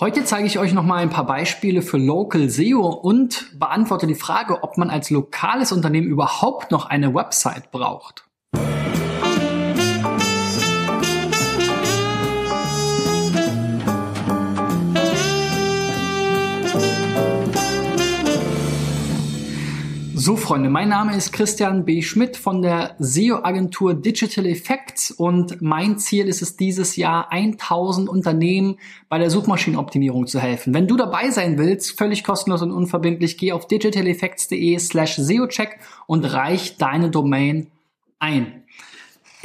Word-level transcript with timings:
Heute 0.00 0.24
zeige 0.24 0.48
ich 0.48 0.58
euch 0.58 0.72
nochmal 0.72 1.02
ein 1.02 1.10
paar 1.10 1.24
Beispiele 1.24 1.80
für 1.80 1.98
Local 1.98 2.48
SEO 2.48 2.88
und 2.88 3.56
beantworte 3.60 4.08
die 4.08 4.16
Frage, 4.16 4.64
ob 4.64 4.76
man 4.76 4.90
als 4.90 5.08
lokales 5.10 5.70
Unternehmen 5.70 6.08
überhaupt 6.08 6.72
noch 6.72 6.86
eine 6.86 7.14
Website 7.14 7.70
braucht. 7.70 8.23
So, 20.26 20.36
Freunde, 20.36 20.70
mein 20.70 20.88
Name 20.88 21.14
ist 21.14 21.32
Christian 21.32 21.84
B. 21.84 22.00
Schmidt 22.00 22.38
von 22.38 22.62
der 22.62 22.96
SEO-Agentur 22.98 23.92
Digital 23.92 24.46
Effects 24.46 25.10
und 25.10 25.60
mein 25.60 25.98
Ziel 25.98 26.28
ist 26.28 26.40
es 26.40 26.56
dieses 26.56 26.96
Jahr 26.96 27.30
1000 27.30 28.08
Unternehmen 28.08 28.78
bei 29.10 29.18
der 29.18 29.28
Suchmaschinenoptimierung 29.28 30.26
zu 30.26 30.40
helfen. 30.40 30.72
Wenn 30.72 30.88
du 30.88 30.96
dabei 30.96 31.28
sein 31.28 31.58
willst, 31.58 31.98
völlig 31.98 32.24
kostenlos 32.24 32.62
und 32.62 32.72
unverbindlich, 32.72 33.36
geh 33.36 33.52
auf 33.52 33.66
digitaleffects.de 33.66 34.78
slash 34.78 35.16
SEO-Check 35.16 35.78
und 36.06 36.24
reich 36.24 36.78
deine 36.78 37.10
Domain 37.10 37.70
ein. 38.18 38.63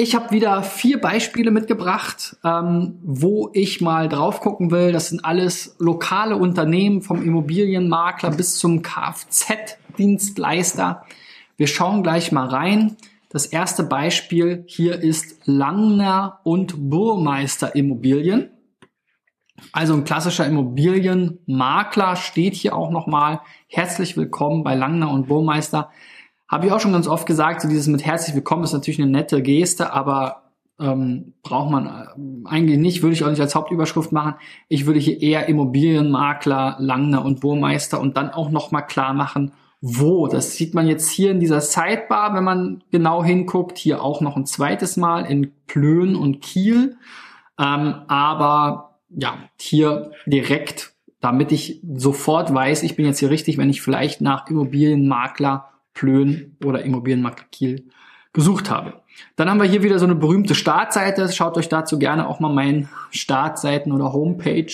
Ich 0.02 0.16
habe 0.16 0.31
wieder 0.31 0.63
vier 0.63 1.02
Beispiele 1.02 1.52
mitgebracht, 1.52 2.38
ähm, 2.45 2.99
wo 3.03 3.49
ich 3.52 3.81
mal 3.81 4.08
drauf 4.08 4.39
gucken 4.39 4.72
will. 4.72 4.94
Das 4.94 5.09
sind 5.09 5.25
alles 5.25 5.75
lokale 5.77 6.38
Unternehmen 6.38 7.02
vom 7.02 7.22
Immobilienmakler 7.22 8.31
bis 8.31 8.58
zum 8.58 8.81
Kfz-Dienstleister. 8.81 11.03
Wir 11.58 11.67
schauen 11.67 12.02
gleich 12.02 12.31
mal 12.31 12.48
rein. 12.48 12.95
Das 13.27 13.45
erste 13.45 13.84
Beispiel 13.84 14.63
hier 14.67 15.02
ist 15.02 15.41
Langner 15.44 16.39
und 16.45 16.89
Burmeister 16.89 17.75
Immobilien. 17.75 18.52
Also 19.73 19.95
ein 19.95 20.05
klassischer 20.05 20.45
Immobilienmakler 20.45 22.16
steht 22.16 22.55
hier 22.55 22.73
auch 22.73 22.91
nochmal. 22.91 23.41
Herzlich 23.67 24.16
willkommen 24.16 24.64
bei 24.64 24.75
Langner 24.75 25.11
und 25.11 25.27
Burmeister. 25.27 25.92
Habe 26.50 26.66
ich 26.66 26.72
auch 26.72 26.80
schon 26.80 26.94
ganz 26.94 27.08
oft 27.08 27.28
gesagt, 27.28 27.61
so 27.61 27.69
dieses 27.69 27.86
mit 27.86 28.03
herzlich 28.03 28.36
willkommen 28.36 28.64
ist 28.64 28.73
natürlich 28.73 29.00
eine 29.00 29.11
nette 29.11 29.44
Geste, 29.44 29.94
aber 29.94 30.50
ähm, 30.80 31.36
braucht 31.44 31.69
man 31.69 31.86
äh, 31.86 32.47
eigentlich 32.47 32.80
nicht, 32.80 33.03
würde 33.03 33.14
ich 33.14 33.23
auch 33.23 33.30
nicht 33.30 33.39
als 33.39 33.53
Hauptüberschrift 33.53 34.11
machen. 34.11 34.33
Ich 34.67 34.88
würde 34.88 35.00
hier 35.00 35.22
eher 35.22 35.47
Immobilienmakler, 35.47 36.77
Langner 36.80 37.23
und 37.23 37.39
Burmeister 37.42 38.02
und 38.02 38.17
dann 38.17 38.31
auch 38.31 38.50
nochmal 38.50 38.88
klar 38.88 39.14
machen, 39.14 39.52
wo. 39.80 40.27
Das 40.27 40.55
sieht 40.55 40.73
man 40.73 40.88
jetzt 40.88 41.11
hier 41.11 41.30
in 41.30 41.39
dieser 41.39 41.61
Sidebar, 41.61 42.33
wenn 42.33 42.44
man 42.44 42.83
genau 42.89 43.23
hinguckt, 43.23 43.77
hier 43.77 44.02
auch 44.02 44.20
noch 44.20 44.36
ein 44.36 44.47
zweites 44.47 44.97
Mal 44.97 45.25
in 45.25 45.52
Plön 45.67 46.16
und 46.16 46.42
Kiel. 46.42 46.97
Ähm, 47.59 47.94
aber 48.08 48.97
ja, 49.09 49.36
hier 49.59 50.14
direkt, 50.25 50.94
damit 51.22 51.52
ich 51.52 51.80
sofort 51.94 52.52
weiß, 52.52 52.81
ich 52.81 52.95
bin 52.95 53.05
jetzt 53.05 53.20
hier 53.20 53.30
richtig, 53.30 53.59
wenn 53.59 53.70
ich 53.70 53.83
vielleicht 53.83 54.22
nach 54.22 54.47
Immobilienmakler 54.47 55.66
Plön 56.00 56.55
oder 56.64 56.81
Immobilienmakler 56.83 57.45
Kiel 57.52 57.89
gesucht 58.31 58.69
habe. 58.69 59.02
Dann 59.36 59.50
haben 59.50 59.59
wir 59.59 59.67
hier 59.67 59.83
wieder 59.83 60.00
so 60.00 60.05
eine 60.05 60.16
berühmte 60.16 60.55
Startseite. 60.55 61.30
Schaut 61.30 61.58
euch 61.58 61.67
dazu 61.67 62.00
gerne 62.00 62.25
auch 62.25 62.39
mal 62.39 62.53
mein 62.53 62.88
Startseiten 63.11 63.92
oder 63.92 64.14
Homepage 64.14 64.72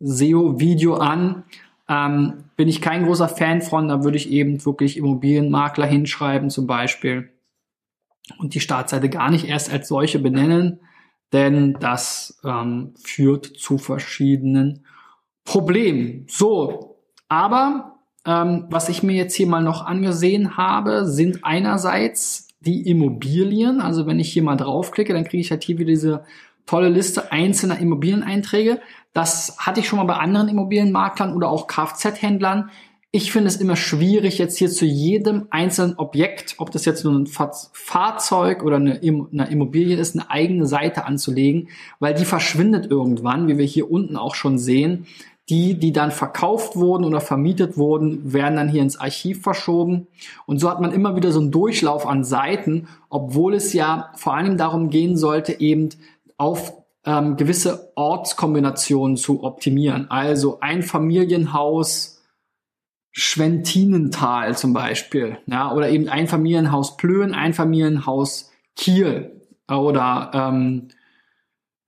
SEO-Video 0.00 0.94
an. 0.94 1.44
Ähm, 1.90 2.44
bin 2.56 2.68
ich 2.68 2.80
kein 2.80 3.04
großer 3.04 3.28
Fan 3.28 3.60
von, 3.60 3.88
da 3.88 4.02
würde 4.02 4.16
ich 4.16 4.30
eben 4.30 4.64
wirklich 4.64 4.96
Immobilienmakler 4.96 5.84
hinschreiben 5.84 6.48
zum 6.48 6.66
Beispiel 6.66 7.30
und 8.38 8.54
die 8.54 8.60
Startseite 8.60 9.10
gar 9.10 9.30
nicht 9.30 9.46
erst 9.46 9.70
als 9.70 9.88
solche 9.88 10.20
benennen, 10.20 10.80
denn 11.34 11.74
das 11.80 12.40
ähm, 12.44 12.94
führt 12.96 13.44
zu 13.44 13.76
verschiedenen 13.76 14.86
Problemen. 15.44 16.24
So, 16.30 16.96
aber 17.28 17.91
ähm, 18.26 18.66
was 18.70 18.88
ich 18.88 19.02
mir 19.02 19.14
jetzt 19.14 19.34
hier 19.34 19.46
mal 19.46 19.62
noch 19.62 19.84
angesehen 19.84 20.56
habe, 20.56 21.06
sind 21.06 21.40
einerseits 21.42 22.48
die 22.60 22.88
Immobilien. 22.88 23.80
Also 23.80 24.06
wenn 24.06 24.20
ich 24.20 24.32
hier 24.32 24.42
mal 24.42 24.56
draufklicke, 24.56 25.12
dann 25.12 25.24
kriege 25.24 25.40
ich 25.40 25.50
halt 25.50 25.64
hier 25.64 25.78
wieder 25.78 25.90
diese 25.90 26.24
tolle 26.66 26.88
Liste 26.88 27.32
einzelner 27.32 27.78
Immobilieneinträge. 27.78 28.80
Das 29.12 29.56
hatte 29.58 29.80
ich 29.80 29.88
schon 29.88 29.98
mal 29.98 30.04
bei 30.04 30.16
anderen 30.16 30.48
Immobilienmaklern 30.48 31.34
oder 31.34 31.50
auch 31.50 31.66
Kfz-Händlern. 31.66 32.70
Ich 33.14 33.30
finde 33.30 33.48
es 33.48 33.56
immer 33.56 33.76
schwierig, 33.76 34.38
jetzt 34.38 34.56
hier 34.56 34.70
zu 34.70 34.86
jedem 34.86 35.46
einzelnen 35.50 35.96
Objekt, 35.98 36.54
ob 36.56 36.70
das 36.70 36.86
jetzt 36.86 37.04
nur 37.04 37.12
ein 37.12 37.26
Fahrzeug 37.26 38.62
oder 38.62 38.76
eine, 38.76 38.94
Immobilie 39.00 39.98
ist, 39.98 40.14
eine 40.14 40.30
eigene 40.30 40.66
Seite 40.66 41.04
anzulegen, 41.04 41.68
weil 41.98 42.14
die 42.14 42.24
verschwindet 42.24 42.90
irgendwann, 42.90 43.48
wie 43.48 43.58
wir 43.58 43.66
hier 43.66 43.90
unten 43.90 44.16
auch 44.16 44.34
schon 44.34 44.56
sehen. 44.56 45.06
Die, 45.48 45.78
die 45.78 45.92
dann 45.92 46.12
verkauft 46.12 46.76
wurden 46.76 47.04
oder 47.04 47.20
vermietet 47.20 47.76
wurden, 47.76 48.32
werden 48.32 48.56
dann 48.56 48.68
hier 48.68 48.80
ins 48.80 48.98
Archiv 48.98 49.42
verschoben. 49.42 50.06
Und 50.46 50.60
so 50.60 50.70
hat 50.70 50.80
man 50.80 50.92
immer 50.92 51.16
wieder 51.16 51.32
so 51.32 51.40
einen 51.40 51.50
Durchlauf 51.50 52.06
an 52.06 52.22
Seiten, 52.22 52.86
obwohl 53.10 53.54
es 53.54 53.72
ja 53.72 54.12
vor 54.14 54.34
allem 54.34 54.56
darum 54.56 54.88
gehen 54.88 55.16
sollte, 55.16 55.60
eben 55.60 55.88
auf 56.36 56.72
ähm, 57.04 57.36
gewisse 57.36 57.92
Ortskombinationen 57.96 59.16
zu 59.16 59.42
optimieren. 59.42 60.10
Also 60.10 60.60
ein 60.60 60.82
Familienhaus 60.82 62.22
Schwentinental 63.14 64.56
zum 64.56 64.72
Beispiel, 64.72 65.36
ja, 65.46 65.70
oder 65.72 65.90
eben 65.90 66.08
ein 66.08 66.28
Familienhaus 66.28 66.96
Plön, 66.96 67.34
ein 67.34 67.52
Familienhaus 67.52 68.50
Kiel 68.74 69.42
oder 69.68 70.30
ähm, 70.32 70.88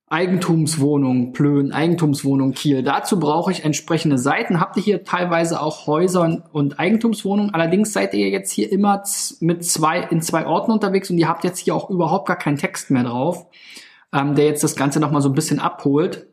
Eigentumswohnung 0.07 1.33
Plön, 1.33 1.71
Eigentumswohnung 1.71 2.51
Kiel. 2.51 2.83
Dazu 2.83 3.19
brauche 3.19 3.51
ich 3.51 3.65
entsprechende 3.65 4.19
Seiten. 4.19 4.59
Habt 4.59 4.77
ihr 4.77 4.83
hier 4.83 5.03
teilweise 5.03 5.59
auch 5.59 5.87
Häuser 5.87 6.43
und 6.51 6.79
Eigentumswohnungen? 6.79 7.53
Allerdings 7.53 7.91
seid 7.91 8.13
ihr 8.13 8.29
jetzt 8.29 8.51
hier 8.51 8.71
immer 8.71 9.03
mit 9.39 9.65
zwei, 9.65 10.01
in 10.01 10.21
zwei 10.21 10.45
Orten 10.45 10.71
unterwegs 10.71 11.09
und 11.09 11.17
ihr 11.17 11.27
habt 11.27 11.43
jetzt 11.43 11.57
hier 11.57 11.73
auch 11.73 11.89
überhaupt 11.89 12.27
gar 12.27 12.37
keinen 12.37 12.57
Text 12.57 12.91
mehr 12.91 13.03
drauf, 13.03 13.47
ähm, 14.13 14.35
der 14.35 14.45
jetzt 14.45 14.63
das 14.63 14.75
Ganze 14.75 14.99
nochmal 14.99 15.21
so 15.21 15.29
ein 15.29 15.35
bisschen 15.35 15.59
abholt. 15.59 16.27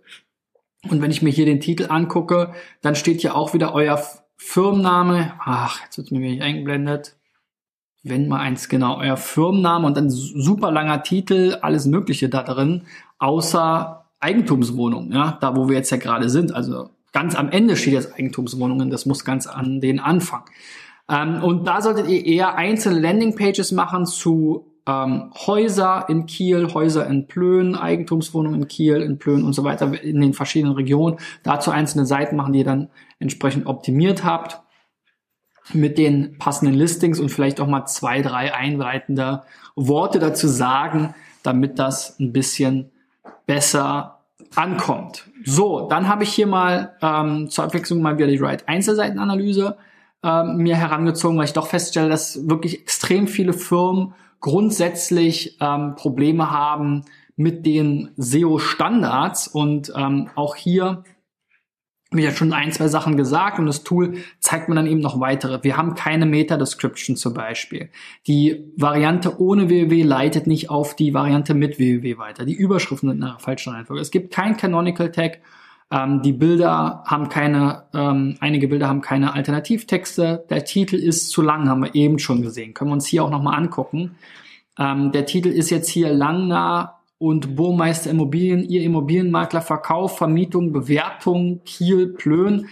Und 0.90 1.00
wenn 1.00 1.10
ich 1.10 1.22
mir 1.22 1.30
hier 1.30 1.46
den 1.46 1.60
Titel 1.60 1.86
angucke, 1.88 2.52
dann 2.82 2.94
steht 2.94 3.22
hier 3.22 3.34
auch 3.34 3.54
wieder 3.54 3.74
euer 3.74 4.02
Firmenname. 4.36 5.32
Ach, 5.38 5.80
jetzt 5.84 5.96
wird 5.96 6.10
mir 6.10 6.18
nicht 6.20 6.42
eingeblendet 6.42 7.16
wenn 8.02 8.28
mal 8.28 8.40
eins 8.40 8.68
genau, 8.68 8.98
euer 8.98 9.16
Firmenname 9.16 9.86
und 9.86 9.96
dann 9.96 10.10
super 10.10 10.72
langer 10.72 11.02
Titel, 11.02 11.58
alles 11.62 11.86
Mögliche 11.86 12.28
da 12.28 12.42
drin, 12.42 12.82
außer 13.22 14.04
Eigentumswohnungen, 14.18 15.12
ja, 15.12 15.38
da 15.40 15.56
wo 15.56 15.68
wir 15.68 15.76
jetzt 15.76 15.90
ja 15.90 15.96
gerade 15.96 16.28
sind. 16.28 16.52
Also 16.54 16.90
ganz 17.12 17.36
am 17.36 17.50
Ende 17.50 17.76
steht 17.76 17.94
jetzt 17.94 18.14
Eigentumswohnungen, 18.14 18.90
das 18.90 19.06
muss 19.06 19.24
ganz 19.24 19.46
an 19.46 19.80
den 19.80 20.00
Anfang. 20.00 20.42
Ähm, 21.08 21.42
und 21.42 21.64
da 21.66 21.80
solltet 21.80 22.08
ihr 22.08 22.26
eher 22.26 22.56
einzelne 22.56 23.00
Landingpages 23.00 23.70
machen 23.70 24.06
zu 24.06 24.66
ähm, 24.88 25.30
Häuser 25.46 26.06
in 26.08 26.26
Kiel, 26.26 26.74
Häuser 26.74 27.06
in 27.06 27.28
Plön, 27.28 27.76
Eigentumswohnungen 27.76 28.62
in 28.62 28.68
Kiel, 28.68 28.96
in 28.96 29.18
Plön 29.18 29.44
und 29.44 29.52
so 29.52 29.62
weiter 29.62 30.02
in 30.02 30.20
den 30.20 30.34
verschiedenen 30.34 30.74
Regionen. 30.74 31.18
Dazu 31.44 31.70
einzelne 31.70 32.06
Seiten 32.06 32.34
machen, 32.34 32.52
die 32.52 32.60
ihr 32.60 32.64
dann 32.64 32.88
entsprechend 33.20 33.66
optimiert 33.66 34.24
habt 34.24 34.60
mit 35.72 35.96
den 35.96 36.38
passenden 36.38 36.74
Listings 36.74 37.20
und 37.20 37.28
vielleicht 37.28 37.60
auch 37.60 37.68
mal 37.68 37.86
zwei, 37.86 38.20
drei 38.20 38.52
einleitende 38.52 39.42
Worte 39.76 40.18
dazu 40.18 40.48
sagen, 40.48 41.14
damit 41.44 41.78
das 41.78 42.18
ein 42.18 42.32
bisschen 42.32 42.91
besser 43.46 44.20
ankommt. 44.54 45.28
So, 45.44 45.88
dann 45.88 46.08
habe 46.08 46.24
ich 46.24 46.32
hier 46.32 46.46
mal 46.46 46.96
ähm, 47.00 47.48
zur 47.50 47.64
Abwechslung 47.64 48.02
mal 48.02 48.16
wieder 48.18 48.26
die 48.26 48.36
Right 48.36 48.68
Einzelseitenanalyse 48.68 49.76
ähm, 50.22 50.56
mir 50.58 50.76
herangezogen, 50.76 51.38
weil 51.38 51.46
ich 51.46 51.52
doch 51.52 51.66
feststelle, 51.66 52.08
dass 52.08 52.48
wirklich 52.48 52.80
extrem 52.80 53.26
viele 53.26 53.52
Firmen 53.52 54.14
grundsätzlich 54.40 55.56
ähm, 55.60 55.94
Probleme 55.94 56.50
haben 56.50 57.04
mit 57.36 57.64
den 57.64 58.10
SEO-Standards 58.16 59.48
und 59.48 59.92
ähm, 59.96 60.28
auch 60.34 60.54
hier 60.56 61.04
wie 62.16 62.22
ja 62.22 62.30
schon 62.30 62.52
ein, 62.52 62.72
zwei 62.72 62.88
Sachen 62.88 63.16
gesagt 63.16 63.58
und 63.58 63.66
das 63.66 63.84
Tool 63.84 64.14
zeigt 64.40 64.68
mir 64.68 64.74
dann 64.74 64.86
eben 64.86 65.00
noch 65.00 65.20
weitere. 65.20 65.62
Wir 65.62 65.76
haben 65.76 65.94
keine 65.94 66.26
Meta-Description 66.26 67.16
zum 67.16 67.34
Beispiel. 67.34 67.90
Die 68.26 68.72
Variante 68.76 69.40
ohne 69.40 69.68
www 69.68 70.02
leitet 70.02 70.46
nicht 70.46 70.70
auf 70.70 70.94
die 70.96 71.14
Variante 71.14 71.54
mit 71.54 71.78
www 71.78 72.18
weiter. 72.18 72.44
Die 72.44 72.54
Überschriften 72.54 73.08
sind 73.08 73.18
in 73.18 73.24
einer 73.24 73.38
falschen 73.38 73.72
Reihenfolge. 73.72 74.02
Es 74.02 74.10
gibt 74.10 74.32
kein 74.32 74.56
Canonical 74.56 75.10
Tag. 75.10 75.40
Ähm, 75.90 76.22
die 76.22 76.32
Bilder 76.32 77.02
haben 77.06 77.28
keine, 77.28 77.84
ähm, 77.94 78.36
einige 78.40 78.68
Bilder 78.68 78.88
haben 78.88 79.02
keine 79.02 79.34
Alternativtexte. 79.34 80.44
Der 80.48 80.64
Titel 80.64 80.96
ist 80.96 81.30
zu 81.30 81.42
lang, 81.42 81.68
haben 81.68 81.82
wir 81.82 81.94
eben 81.94 82.18
schon 82.18 82.42
gesehen. 82.42 82.74
Können 82.74 82.90
wir 82.90 82.94
uns 82.94 83.06
hier 83.06 83.24
auch 83.24 83.30
nochmal 83.30 83.58
angucken. 83.58 84.16
Ähm, 84.78 85.12
der 85.12 85.26
Titel 85.26 85.48
ist 85.48 85.70
jetzt 85.70 85.88
hier 85.88 86.12
Langner 86.12 87.01
und 87.22 87.54
Burmeister 87.54 88.10
Immobilien, 88.10 88.68
ihr 88.68 88.82
Immobilienmakler, 88.82 89.62
Verkauf, 89.62 90.18
Vermietung, 90.18 90.72
Bewertung, 90.72 91.60
Kiel, 91.64 92.08
Plön, 92.08 92.66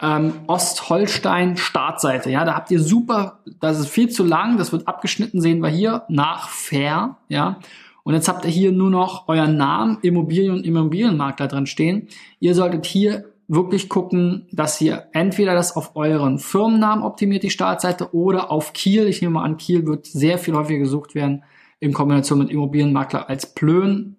ähm, 0.00 0.34
Ostholstein, 0.46 1.56
Startseite. 1.56 2.30
Ja, 2.30 2.44
da 2.44 2.54
habt 2.54 2.70
ihr 2.70 2.78
super, 2.78 3.40
das 3.58 3.80
ist 3.80 3.88
viel 3.88 4.08
zu 4.08 4.22
lang, 4.22 4.56
das 4.56 4.70
wird 4.70 4.86
abgeschnitten, 4.86 5.40
sehen 5.40 5.58
wir 5.60 5.68
hier, 5.68 6.04
nach 6.08 6.48
Fair, 6.48 7.16
ja. 7.28 7.58
Und 8.04 8.14
jetzt 8.14 8.28
habt 8.28 8.44
ihr 8.44 8.52
hier 8.52 8.70
nur 8.70 8.88
noch 8.88 9.26
euren 9.26 9.56
Namen, 9.56 9.98
Immobilien 10.02 10.52
und 10.52 10.64
Immobilienmakler 10.64 11.48
drin 11.48 11.66
stehen. 11.66 12.06
Ihr 12.38 12.54
solltet 12.54 12.86
hier 12.86 13.24
wirklich 13.48 13.88
gucken, 13.88 14.46
dass 14.52 14.80
ihr 14.80 15.08
entweder 15.12 15.54
das 15.54 15.74
auf 15.74 15.96
euren 15.96 16.38
Firmennamen 16.38 17.02
optimiert, 17.02 17.42
die 17.42 17.50
Startseite, 17.50 18.14
oder 18.14 18.52
auf 18.52 18.74
Kiel. 18.74 19.08
Ich 19.08 19.22
nehme 19.22 19.34
mal 19.34 19.42
an, 19.42 19.56
Kiel 19.56 19.88
wird 19.88 20.06
sehr 20.06 20.38
viel 20.38 20.54
häufiger 20.54 20.78
gesucht 20.78 21.16
werden 21.16 21.42
in 21.80 21.92
Kombination 21.92 22.38
mit 22.38 22.50
Immobilienmakler 22.50 23.28
als 23.28 23.54
Plön. 23.54 24.16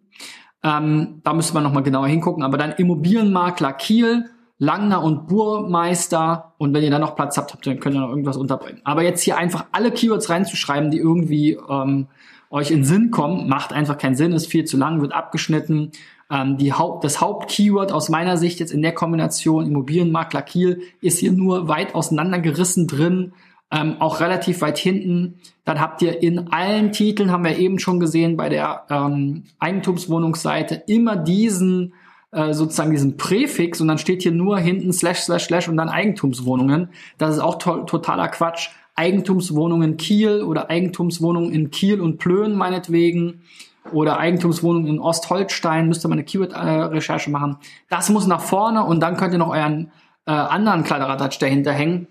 Ähm, 0.63 1.21
da 1.23 1.33
müsste 1.33 1.53
man 1.53 1.63
nochmal 1.63 1.83
genauer 1.83 2.07
hingucken. 2.07 2.43
Aber 2.43 2.57
dann 2.57 2.71
Immobilienmakler 2.73 3.73
Kiel, 3.73 4.25
Langner 4.57 5.03
und 5.03 5.27
Burmeister. 5.27 6.53
Und 6.57 6.73
wenn 6.73 6.83
ihr 6.83 6.91
dann 6.91 7.01
noch 7.01 7.15
Platz 7.15 7.37
habt, 7.37 7.53
habt 7.53 7.65
dann 7.65 7.79
könnt 7.79 7.95
ihr 7.95 8.01
noch 8.01 8.09
irgendwas 8.09 8.37
unterbringen. 8.37 8.81
Aber 8.83 9.03
jetzt 9.03 9.21
hier 9.21 9.37
einfach 9.37 9.65
alle 9.71 9.91
Keywords 9.91 10.29
reinzuschreiben, 10.29 10.91
die 10.91 10.97
irgendwie 10.97 11.57
ähm, 11.69 12.07
euch 12.49 12.71
in 12.71 12.83
Sinn 12.83 13.11
kommen, 13.11 13.47
macht 13.47 13.73
einfach 13.73 13.97
keinen 13.97 14.15
Sinn, 14.15 14.33
ist 14.33 14.47
viel 14.47 14.65
zu 14.65 14.77
lang, 14.77 15.01
wird 15.01 15.13
abgeschnitten. 15.13 15.91
Ähm, 16.29 16.57
die 16.57 16.73
Haupt, 16.73 17.03
das 17.03 17.21
Hauptkeyword 17.21 17.91
aus 17.91 18.09
meiner 18.09 18.37
Sicht 18.37 18.59
jetzt 18.59 18.71
in 18.71 18.81
der 18.81 18.93
Kombination 18.93 19.65
Immobilienmakler 19.65 20.41
Kiel 20.41 20.81
ist 21.01 21.19
hier 21.19 21.31
nur 21.31 21.67
weit 21.67 21.95
auseinandergerissen 21.95 22.87
drin, 22.87 23.33
ähm, 23.71 23.97
auch 23.99 24.19
relativ 24.19 24.61
weit 24.61 24.77
hinten. 24.77 25.39
Dann 25.65 25.79
habt 25.79 26.01
ihr 26.01 26.21
in 26.21 26.51
allen 26.51 26.91
Titeln, 26.91 27.31
haben 27.31 27.43
wir 27.43 27.57
eben 27.57 27.79
schon 27.79 27.99
gesehen, 27.99 28.37
bei 28.37 28.49
der 28.49 28.85
ähm, 28.89 29.43
Eigentumswohnungsseite 29.59 30.83
immer 30.87 31.15
diesen 31.15 31.93
äh, 32.31 32.53
sozusagen 32.53 32.91
diesen 32.91 33.17
Präfix 33.17 33.81
und 33.81 33.87
dann 33.87 33.97
steht 33.97 34.21
hier 34.21 34.31
nur 34.31 34.59
hinten 34.59 34.93
slash 34.93 35.21
slash 35.21 35.45
slash 35.45 35.67
und 35.67 35.77
dann 35.77 35.89
Eigentumswohnungen. 35.89 36.89
Das 37.17 37.35
ist 37.35 37.41
auch 37.41 37.55
to 37.55 37.83
totaler 37.83 38.27
Quatsch. 38.27 38.69
Eigentumswohnungen 38.95 39.97
Kiel 39.97 40.43
oder 40.43 40.69
Eigentumswohnungen 40.69 41.51
in 41.53 41.71
Kiel 41.71 42.01
und 42.01 42.17
Plön 42.17 42.55
meinetwegen 42.55 43.41
oder 43.93 44.19
Eigentumswohnungen 44.19 44.87
in 44.87 44.99
Ostholstein, 44.99 45.87
müsst 45.87 46.05
ihr 46.05 46.09
mal 46.09 46.15
eine 46.15 46.25
Keyword-Recherche 46.25 47.31
machen. 47.31 47.57
Das 47.89 48.09
muss 48.09 48.27
nach 48.27 48.41
vorne 48.41 48.83
und 48.83 48.99
dann 48.99 49.15
könnt 49.15 49.33
ihr 49.33 49.39
noch 49.39 49.49
euren 49.49 49.91
äh, 50.25 50.31
anderen 50.31 50.83
Kladderadatsch 50.83 51.39
dahinter 51.39 51.71
hängen. 51.71 52.07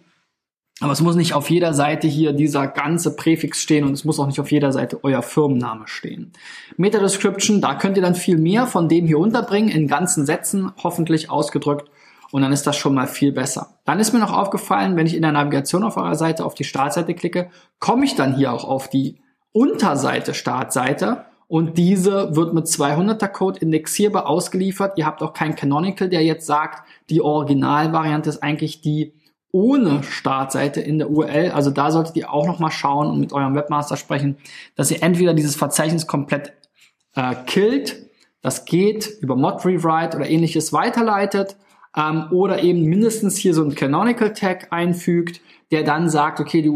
Aber 0.80 0.92
es 0.92 1.00
muss 1.00 1.16
nicht 1.16 1.34
auf 1.34 1.50
jeder 1.50 1.74
Seite 1.74 2.06
hier 2.06 2.32
dieser 2.32 2.68
ganze 2.68 3.16
Präfix 3.16 3.60
stehen 3.60 3.84
und 3.84 3.92
es 3.94 4.04
muss 4.04 4.20
auch 4.20 4.26
nicht 4.26 4.38
auf 4.38 4.52
jeder 4.52 4.70
Seite 4.70 5.00
euer 5.02 5.22
Firmenname 5.22 5.88
stehen. 5.88 6.32
Meta 6.76 7.00
Description, 7.00 7.60
da 7.60 7.74
könnt 7.74 7.96
ihr 7.96 8.02
dann 8.02 8.14
viel 8.14 8.38
mehr 8.38 8.66
von 8.66 8.88
dem 8.88 9.06
hier 9.06 9.18
unterbringen, 9.18 9.70
in 9.70 9.88
ganzen 9.88 10.24
Sätzen, 10.24 10.70
hoffentlich 10.82 11.30
ausgedrückt. 11.30 11.90
Und 12.30 12.42
dann 12.42 12.52
ist 12.52 12.66
das 12.66 12.76
schon 12.76 12.94
mal 12.94 13.06
viel 13.06 13.32
besser. 13.32 13.78
Dann 13.86 14.00
ist 14.00 14.12
mir 14.12 14.18
noch 14.18 14.32
aufgefallen, 14.32 14.96
wenn 14.96 15.06
ich 15.06 15.16
in 15.16 15.22
der 15.22 15.32
Navigation 15.32 15.82
auf 15.82 15.96
eurer 15.96 16.14
Seite 16.14 16.44
auf 16.44 16.54
die 16.54 16.64
Startseite 16.64 17.14
klicke, 17.14 17.48
komme 17.78 18.04
ich 18.04 18.16
dann 18.16 18.36
hier 18.36 18.52
auch 18.52 18.64
auf 18.64 18.90
die 18.90 19.16
Unterseite 19.52 20.34
Startseite 20.34 21.24
und 21.48 21.78
diese 21.78 22.36
wird 22.36 22.52
mit 22.52 22.66
200er 22.66 23.28
Code 23.28 23.58
indexierbar 23.60 24.26
ausgeliefert. 24.26 24.98
Ihr 24.98 25.06
habt 25.06 25.22
auch 25.22 25.32
kein 25.32 25.56
Canonical, 25.56 26.10
der 26.10 26.22
jetzt 26.22 26.46
sagt, 26.46 26.86
die 27.08 27.22
Originalvariante 27.22 28.28
ist 28.28 28.42
eigentlich 28.42 28.82
die 28.82 29.14
ohne 29.50 30.02
Startseite 30.02 30.80
in 30.80 30.98
der 30.98 31.10
URL. 31.10 31.50
Also 31.52 31.70
da 31.70 31.90
solltet 31.90 32.16
ihr 32.16 32.32
auch 32.32 32.46
noch 32.46 32.58
mal 32.58 32.70
schauen 32.70 33.08
und 33.08 33.20
mit 33.20 33.32
eurem 33.32 33.54
Webmaster 33.54 33.96
sprechen, 33.96 34.36
dass 34.76 34.90
ihr 34.90 35.02
entweder 35.02 35.34
dieses 35.34 35.56
Verzeichnis 35.56 36.06
komplett 36.06 36.52
äh, 37.14 37.34
killt, 37.46 38.08
das 38.40 38.64
geht 38.64 39.08
über 39.20 39.36
Mod 39.36 39.64
Rewrite 39.64 40.16
oder 40.16 40.28
ähnliches 40.28 40.72
weiterleitet 40.72 41.56
ähm, 41.96 42.26
oder 42.30 42.62
eben 42.62 42.84
mindestens 42.84 43.36
hier 43.36 43.54
so 43.54 43.64
ein 43.64 43.74
Canonical 43.74 44.32
Tag 44.32 44.68
einfügt, 44.70 45.40
der 45.70 45.82
dann 45.82 46.08
sagt, 46.08 46.40
okay, 46.40 46.62
die 46.62 46.68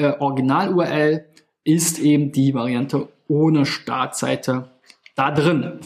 äh, 0.00 0.12
Original-URL 0.18 1.24
ist 1.64 1.98
eben 1.98 2.32
die 2.32 2.54
Variante 2.54 3.08
ohne 3.26 3.66
Startseite 3.66 4.70
da 5.16 5.30
drin. 5.30 5.80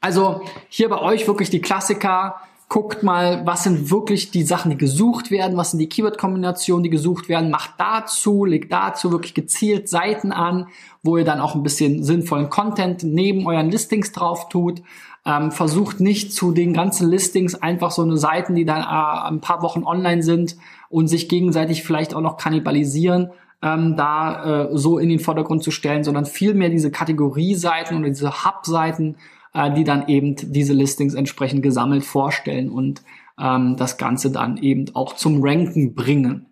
Also 0.00 0.42
hier 0.68 0.88
bei 0.88 1.00
euch 1.00 1.26
wirklich 1.26 1.50
die 1.50 1.60
Klassiker. 1.60 2.36
Guckt 2.74 3.04
mal, 3.04 3.46
was 3.46 3.62
sind 3.62 3.92
wirklich 3.92 4.32
die 4.32 4.42
Sachen, 4.42 4.72
die 4.72 4.76
gesucht 4.76 5.30
werden, 5.30 5.56
was 5.56 5.70
sind 5.70 5.78
die 5.78 5.88
Keyword-Kombinationen, 5.88 6.82
die 6.82 6.90
gesucht 6.90 7.28
werden. 7.28 7.48
Macht 7.48 7.74
dazu, 7.78 8.44
legt 8.44 8.72
dazu 8.72 9.12
wirklich 9.12 9.32
gezielt 9.32 9.88
Seiten 9.88 10.32
an, 10.32 10.66
wo 11.00 11.16
ihr 11.16 11.24
dann 11.24 11.38
auch 11.38 11.54
ein 11.54 11.62
bisschen 11.62 12.02
sinnvollen 12.02 12.50
Content 12.50 13.04
neben 13.04 13.46
euren 13.46 13.70
Listings 13.70 14.10
drauf 14.10 14.48
tut. 14.48 14.82
Ähm, 15.24 15.52
versucht 15.52 16.00
nicht 16.00 16.32
zu 16.32 16.50
den 16.50 16.72
ganzen 16.72 17.08
Listings 17.08 17.54
einfach 17.54 17.92
so 17.92 18.02
eine 18.02 18.16
Seiten, 18.16 18.56
die 18.56 18.64
dann 18.64 18.80
äh, 18.80 19.28
ein 19.28 19.40
paar 19.40 19.62
Wochen 19.62 19.84
online 19.84 20.24
sind 20.24 20.56
und 20.88 21.06
sich 21.06 21.28
gegenseitig 21.28 21.84
vielleicht 21.84 22.12
auch 22.12 22.22
noch 22.22 22.38
kannibalisieren, 22.38 23.30
ähm, 23.62 23.94
da 23.96 24.64
äh, 24.64 24.68
so 24.76 24.98
in 24.98 25.10
den 25.10 25.20
Vordergrund 25.20 25.62
zu 25.62 25.70
stellen, 25.70 26.02
sondern 26.02 26.26
vielmehr 26.26 26.70
diese 26.70 26.90
Kategorieseiten 26.90 27.98
oder 27.98 28.08
diese 28.08 28.44
Hub-Seiten, 28.44 29.14
äh, 29.54 29.72
die 29.72 29.84
dann 29.84 30.08
eben 30.08 30.36
diese 30.36 30.72
Listings 30.72 31.14
entsprechend 31.14 31.62
gesammelt 31.62 32.04
vorstellen 32.04 32.70
und 32.70 33.02
ähm, 33.40 33.76
das 33.76 33.96
Ganze 33.96 34.30
dann 34.30 34.58
eben 34.58 34.94
auch 34.94 35.14
zum 35.14 35.42
Ranken 35.42 35.94
bringen. 35.94 36.46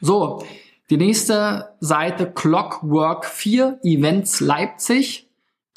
So, 0.00 0.44
die 0.90 0.98
nächste 0.98 1.74
Seite 1.80 2.30
Clockwork 2.30 3.24
4 3.24 3.80
Events 3.82 4.40
Leipzig. 4.40 5.22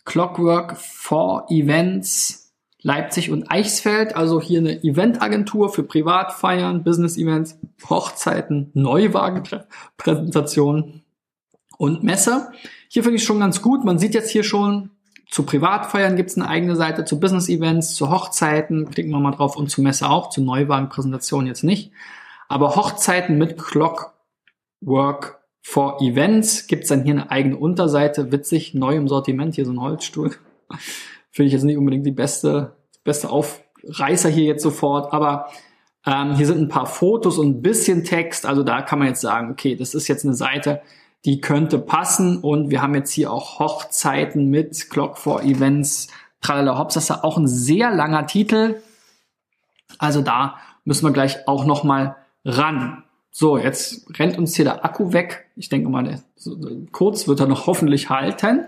Clockwork 0.05 0.77
4 0.77 1.45
Events 1.49 2.49
Leipzig 2.81 3.29
und 3.29 3.51
Eichsfeld, 3.51 4.15
also 4.15 4.39
hier 4.39 4.59
eine 4.59 4.81
Eventagentur 4.83 5.67
für 5.69 5.83
Privatfeiern, 5.83 6.85
Business-Events, 6.85 7.59
Hochzeiten, 7.89 8.71
Neuwagenpräsentationen 8.73 11.03
und 11.77 12.03
Messe. 12.03 12.53
Hier 12.87 13.03
finde 13.03 13.17
ich 13.17 13.25
schon 13.25 13.41
ganz 13.41 13.61
gut. 13.61 13.83
Man 13.83 13.99
sieht 13.99 14.13
jetzt 14.13 14.29
hier 14.29 14.43
schon, 14.43 14.91
zu 15.29 15.43
Privatfeiern 15.43 16.15
gibt 16.15 16.31
es 16.31 16.37
eine 16.37 16.47
eigene 16.47 16.75
Seite, 16.75 17.05
zu 17.05 17.19
Business-Events, 17.19 17.93
zu 17.93 18.09
Hochzeiten, 18.09 18.89
klicken 18.89 19.11
wir 19.11 19.19
mal 19.19 19.31
drauf 19.31 19.55
und 19.55 19.69
zu 19.69 19.81
Messe 19.81 20.09
auch, 20.09 20.29
zu 20.29 20.41
Neuwagenpräsentationen 20.41 21.47
jetzt 21.47 21.63
nicht. 21.63 21.91
Aber 22.47 22.75
Hochzeiten 22.75 23.37
mit 23.37 23.57
Clockwork 23.57 25.39
for 25.61 26.01
Events 26.01 26.65
gibt 26.65 26.83
es 26.83 26.89
dann 26.89 27.03
hier 27.03 27.13
eine 27.13 27.29
eigene 27.29 27.57
Unterseite, 27.57 28.31
witzig, 28.31 28.73
neu 28.73 28.95
im 28.95 29.07
Sortiment, 29.07 29.53
hier 29.53 29.65
so 29.65 29.71
ein 29.71 29.81
Holzstuhl 29.81 30.35
finde 31.31 31.47
ich 31.47 31.53
jetzt 31.53 31.63
nicht 31.63 31.77
unbedingt 31.77 32.05
die 32.05 32.11
beste, 32.11 32.75
beste 33.03 33.29
Aufreißer 33.29 34.29
hier 34.29 34.45
jetzt 34.45 34.63
sofort, 34.63 35.13
aber 35.13 35.49
ähm, 36.05 36.35
hier 36.35 36.47
sind 36.47 36.59
ein 36.59 36.69
paar 36.69 36.85
Fotos 36.85 37.37
und 37.37 37.47
ein 37.47 37.61
bisschen 37.61 38.03
Text, 38.03 38.45
also 38.45 38.63
da 38.63 38.81
kann 38.81 38.99
man 38.99 39.09
jetzt 39.09 39.21
sagen, 39.21 39.51
okay, 39.51 39.75
das 39.75 39.93
ist 39.93 40.07
jetzt 40.07 40.25
eine 40.25 40.33
Seite, 40.33 40.81
die 41.25 41.41
könnte 41.41 41.79
passen 41.79 42.39
und 42.39 42.69
wir 42.69 42.81
haben 42.81 42.95
jetzt 42.95 43.11
hier 43.11 43.31
auch 43.31 43.59
Hochzeiten 43.59 44.49
mit 44.49 44.89
Clock 44.89 45.17
for 45.17 45.43
Events, 45.43 46.07
tralala 46.41 46.77
hops, 46.77 46.93
das 46.93 47.09
ist 47.09 47.23
auch 47.23 47.37
ein 47.37 47.47
sehr 47.47 47.91
langer 47.91 48.25
Titel, 48.25 48.81
also 49.97 50.21
da 50.21 50.57
müssen 50.85 51.05
wir 51.05 51.11
gleich 51.11 51.47
auch 51.47 51.65
noch 51.65 51.83
mal 51.83 52.15
ran. 52.45 53.03
So, 53.31 53.57
jetzt 53.57 54.17
rennt 54.17 54.37
uns 54.37 54.55
hier 54.55 54.65
der 54.65 54.83
Akku 54.83 55.13
weg. 55.13 55.49
Ich 55.55 55.69
denke 55.69 55.89
mal, 55.89 56.21
kurz 56.91 57.27
wird 57.27 57.39
er 57.39 57.47
noch 57.47 57.67
hoffentlich 57.67 58.09
halten. 58.09 58.65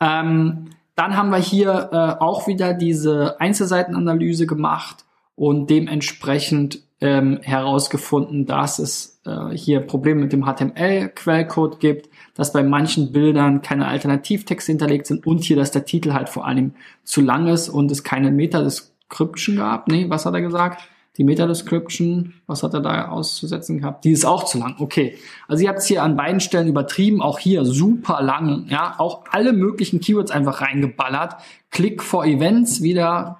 Ähm, 0.00 0.70
dann 0.94 1.16
haben 1.16 1.30
wir 1.30 1.38
hier 1.38 1.90
äh, 1.92 2.22
auch 2.22 2.46
wieder 2.46 2.72
diese 2.72 3.40
Einzelseitenanalyse 3.40 4.46
gemacht 4.46 5.04
und 5.34 5.68
dementsprechend 5.68 6.82
ähm, 7.00 7.40
herausgefunden, 7.42 8.46
dass 8.46 8.78
es 8.78 9.20
äh, 9.26 9.54
hier 9.54 9.80
Probleme 9.80 10.22
mit 10.22 10.32
dem 10.32 10.44
HTML-Quellcode 10.44 11.78
gibt, 11.78 12.08
dass 12.34 12.52
bei 12.52 12.62
manchen 12.62 13.12
Bildern 13.12 13.60
keine 13.60 13.86
Alternativtexte 13.86 14.72
hinterlegt 14.72 15.06
sind 15.06 15.26
und 15.26 15.44
hier, 15.44 15.56
dass 15.56 15.70
der 15.70 15.84
Titel 15.84 16.14
halt 16.14 16.28
vor 16.28 16.46
allem 16.46 16.74
zu 17.04 17.20
lang 17.20 17.48
ist 17.48 17.68
und 17.68 17.90
es 17.90 18.02
keine 18.02 18.30
Meta-Description 18.30 19.56
gab. 19.56 19.88
Nee, 19.88 20.06
was 20.08 20.24
hat 20.24 20.34
er 20.34 20.40
gesagt? 20.40 20.88
Die 21.18 21.24
Meta-Description, 21.24 22.34
was 22.46 22.62
hat 22.62 22.74
er 22.74 22.80
da 22.80 23.08
auszusetzen 23.08 23.78
gehabt? 23.78 24.04
Die 24.04 24.12
ist 24.12 24.26
auch 24.26 24.44
zu 24.44 24.58
lang. 24.58 24.76
Okay. 24.78 25.16
Also 25.48 25.64
ihr 25.64 25.70
habt 25.70 25.78
es 25.78 25.86
hier 25.86 26.02
an 26.02 26.16
beiden 26.16 26.40
Stellen 26.40 26.68
übertrieben, 26.68 27.22
auch 27.22 27.38
hier 27.38 27.64
super 27.64 28.22
lang, 28.22 28.66
ja, 28.68 28.94
auch 28.98 29.24
alle 29.30 29.54
möglichen 29.54 30.00
Keywords 30.00 30.30
einfach 30.30 30.60
reingeballert. 30.60 31.36
Click 31.70 32.02
for 32.02 32.26
Events, 32.26 32.82
wieder 32.82 33.38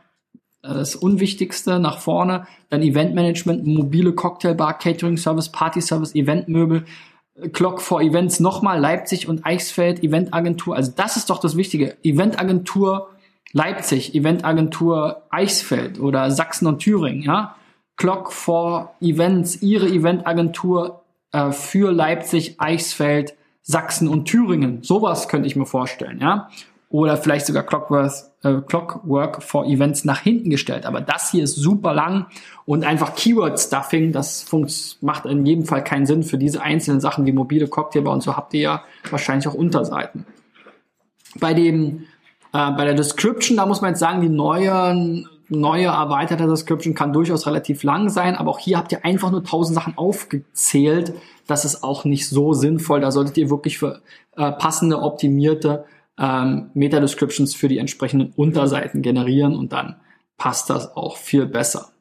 das 0.74 0.96
Unwichtigste 0.96 1.78
nach 1.78 1.98
vorne, 1.98 2.46
dann 2.70 2.82
Event 2.82 3.14
Management, 3.14 3.66
mobile 3.66 4.12
Cocktailbar, 4.12 4.78
Catering 4.78 5.16
Service, 5.16 5.50
Party 5.50 5.80
Service, 5.80 6.14
Eventmöbel, 6.14 6.84
Clock 7.52 7.82
for 7.82 8.00
Events 8.00 8.40
nochmal, 8.40 8.80
Leipzig 8.80 9.28
und 9.28 9.44
Eichsfeld, 9.44 10.02
Eventagentur, 10.02 10.74
also 10.74 10.92
das 10.94 11.16
ist 11.16 11.28
doch 11.28 11.38
das 11.38 11.56
Wichtige. 11.56 11.96
Eventagentur 12.02 13.10
Leipzig, 13.52 14.14
Eventagentur 14.14 15.22
Eichsfeld 15.30 16.00
oder 16.00 16.30
Sachsen 16.30 16.66
und 16.66 16.78
Thüringen, 16.78 17.22
ja. 17.22 17.56
Clock 17.96 18.32
for 18.32 18.94
Events, 19.00 19.62
ihre 19.62 19.88
Eventagentur 19.88 21.02
äh, 21.32 21.50
für 21.52 21.92
Leipzig, 21.92 22.56
Eichsfeld, 22.58 23.34
Sachsen 23.62 24.08
und 24.08 24.26
Thüringen. 24.26 24.82
Sowas 24.82 25.28
könnte 25.28 25.46
ich 25.46 25.56
mir 25.56 25.66
vorstellen, 25.66 26.20
ja. 26.20 26.48
Oder 26.88 27.16
vielleicht 27.16 27.46
sogar 27.46 27.64
Clockwork, 27.64 28.12
äh, 28.42 28.60
Clockwork 28.66 29.42
for 29.42 29.66
Events 29.66 30.04
nach 30.04 30.20
hinten 30.20 30.50
gestellt. 30.50 30.86
Aber 30.86 31.00
das 31.00 31.30
hier 31.32 31.42
ist 31.42 31.56
super 31.56 31.92
lang 31.92 32.26
und 32.64 32.84
einfach 32.84 33.14
Keyword-Stuffing, 33.14 34.12
das 34.12 34.46
macht 35.00 35.26
in 35.26 35.44
jedem 35.44 35.64
Fall 35.64 35.82
keinen 35.82 36.06
Sinn 36.06 36.22
für 36.22 36.38
diese 36.38 36.62
einzelnen 36.62 37.00
Sachen 37.00 37.26
wie 37.26 37.32
mobile 37.32 37.66
Cocktailbar 37.66 38.12
und 38.12 38.22
so 38.22 38.36
habt 38.36 38.54
ihr 38.54 38.60
ja 38.60 38.84
wahrscheinlich 39.10 39.48
auch 39.48 39.54
Unterseiten. 39.54 40.26
Bei 41.40 41.54
dem, 41.54 42.04
äh, 42.52 42.70
bei 42.70 42.84
der 42.84 42.94
Description, 42.94 43.56
da 43.56 43.66
muss 43.66 43.80
man 43.80 43.90
jetzt 43.90 44.00
sagen, 44.00 44.20
die 44.20 44.28
neuen 44.28 45.28
neue 45.48 45.86
erweiterte 45.86 46.46
Description 46.46 46.94
kann 46.94 47.12
durchaus 47.12 47.46
relativ 47.46 47.82
lang 47.82 48.08
sein, 48.08 48.34
aber 48.34 48.50
auch 48.50 48.58
hier 48.58 48.78
habt 48.78 48.92
ihr 48.92 49.04
einfach 49.04 49.30
nur 49.30 49.44
tausend 49.44 49.76
Sachen 49.76 49.96
aufgezählt. 49.96 51.14
Das 51.46 51.64
ist 51.64 51.84
auch 51.84 52.04
nicht 52.04 52.28
so 52.28 52.52
sinnvoll. 52.52 53.00
Da 53.00 53.12
solltet 53.12 53.38
ihr 53.38 53.50
wirklich 53.50 53.78
für 53.78 54.00
äh, 54.36 54.50
passende, 54.52 55.00
optimierte 55.00 55.84
ähm, 56.18 56.70
Meta-Descriptions 56.74 57.54
für 57.54 57.68
die 57.68 57.78
entsprechenden 57.78 58.32
Unterseiten 58.32 59.02
generieren 59.02 59.54
und 59.54 59.72
dann 59.72 59.96
passt 60.36 60.70
das 60.70 60.96
auch 60.96 61.16
viel 61.16 61.46
besser. 61.46 61.92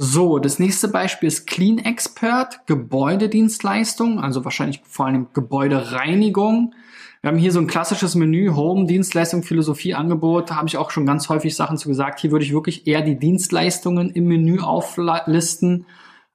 So, 0.00 0.38
das 0.38 0.60
nächste 0.60 0.86
Beispiel 0.86 1.26
ist 1.26 1.48
Clean 1.48 1.78
Expert, 1.78 2.66
Gebäudedienstleistung, 2.66 4.20
also 4.20 4.44
wahrscheinlich 4.44 4.80
vor 4.84 5.06
allem 5.06 5.26
Gebäudereinigung. 5.32 6.72
Wir 7.20 7.30
haben 7.30 7.38
hier 7.38 7.50
so 7.50 7.58
ein 7.58 7.66
klassisches 7.66 8.14
Menü, 8.14 8.52
Home, 8.54 8.86
Dienstleistung, 8.86 9.42
Philosophie, 9.42 9.94
Angebot. 9.94 10.50
Da 10.50 10.56
habe 10.56 10.68
ich 10.68 10.76
auch 10.76 10.92
schon 10.92 11.04
ganz 11.04 11.28
häufig 11.28 11.56
Sachen 11.56 11.78
zu 11.78 11.88
gesagt. 11.88 12.20
Hier 12.20 12.30
würde 12.30 12.44
ich 12.44 12.52
wirklich 12.52 12.86
eher 12.86 13.02
die 13.02 13.18
Dienstleistungen 13.18 14.10
im 14.10 14.26
Menü 14.26 14.60
auflisten, 14.60 15.84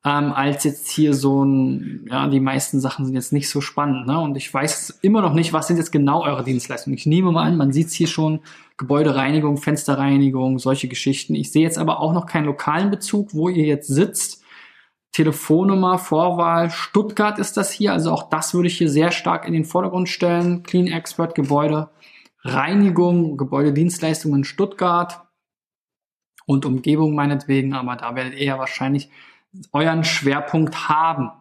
ähm, 0.05 0.33
als 0.33 0.65
jetzt 0.65 0.89
hier 0.89 1.13
so 1.13 1.45
ein, 1.45 2.07
ja, 2.09 2.27
die 2.27 2.41
meisten 2.41 2.81
Sachen 2.81 3.05
sind 3.05 3.15
jetzt 3.15 3.31
nicht 3.31 3.49
so 3.49 3.61
spannend. 3.61 4.05
Ne? 4.05 4.19
Und 4.19 4.35
ich 4.35 4.53
weiß 4.53 4.99
immer 5.01 5.21
noch 5.21 5.33
nicht, 5.33 5.53
was 5.53 5.67
sind 5.67 5.77
jetzt 5.77 5.91
genau 5.91 6.23
eure 6.23 6.43
Dienstleistungen. 6.43 6.97
Ich 6.97 7.05
nehme 7.05 7.31
mal 7.31 7.43
an, 7.43 7.55
man 7.55 7.71
sieht 7.71 7.89
hier 7.89 8.07
schon 8.07 8.41
Gebäudereinigung, 8.75 9.57
Fensterreinigung, 9.57 10.59
solche 10.59 10.89
Geschichten. 10.89 11.35
Ich 11.35 11.53
sehe 11.53 11.63
jetzt 11.63 11.77
aber 11.77 12.01
auch 12.01 12.11
noch 12.11 12.25
keinen 12.25 12.45
lokalen 12.45 12.91
Bezug, 12.91 13.33
wo 13.33 13.47
ihr 13.47 13.65
jetzt 13.65 13.87
sitzt. 13.87 14.43
Telefonnummer, 15.13 15.99
Vorwahl, 15.99 16.69
Stuttgart 16.69 17.39
ist 17.39 17.55
das 17.55 17.71
hier. 17.71 17.93
Also 17.93 18.11
auch 18.11 18.29
das 18.29 18.53
würde 18.53 18.67
ich 18.67 18.77
hier 18.77 18.89
sehr 18.89 19.11
stark 19.11 19.47
in 19.47 19.53
den 19.53 19.63
Vordergrund 19.63 20.09
stellen. 20.09 20.63
Clean 20.63 20.87
Expert 20.87 21.33
Gebäude, 21.33 21.91
Reinigung, 22.41 23.37
Gebäudedienstleistungen 23.37 24.43
Stuttgart 24.43 25.21
und 26.45 26.65
Umgebung 26.65 27.15
meinetwegen. 27.15 27.73
Aber 27.73 27.95
da 27.95 28.15
werdet 28.15 28.33
ihr 28.33 28.45
ja 28.45 28.59
wahrscheinlich 28.59 29.09
euren 29.71 30.03
Schwerpunkt 30.03 30.89
haben. 30.89 31.31